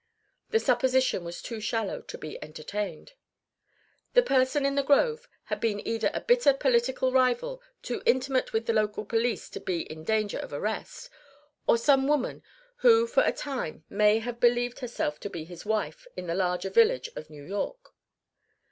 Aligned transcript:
The 0.49 0.59
supposition 0.59 1.23
was 1.23 1.43
too 1.43 1.59
shallow 1.61 2.01
to 2.01 2.17
be 2.17 2.41
entertained. 2.43 3.13
The 4.15 4.23
person 4.23 4.65
in 4.65 4.73
the 4.73 4.81
grove 4.81 5.29
had 5.43 5.59
been 5.61 5.87
either 5.87 6.09
a 6.11 6.21
bitter 6.21 6.55
political 6.55 7.11
rival 7.11 7.61
too 7.83 8.01
intimate 8.03 8.51
with 8.51 8.65
the 8.65 8.73
local 8.73 9.05
police 9.05 9.47
to 9.51 9.59
be 9.59 9.81
in 9.83 10.03
danger 10.03 10.39
of 10.39 10.53
arrest, 10.53 11.11
or 11.67 11.77
some 11.77 12.07
woman 12.07 12.41
who 12.77 13.05
for 13.05 13.21
a 13.21 13.31
time 13.31 13.83
may 13.89 14.17
have 14.17 14.39
believed 14.39 14.79
herself 14.79 15.19
to 15.19 15.29
be 15.29 15.43
his 15.43 15.67
wife 15.67 16.07
in 16.17 16.25
the 16.25 16.33
larger 16.33 16.71
village 16.71 17.09
of 17.15 17.29
New 17.29 17.43
York. 17.43 17.93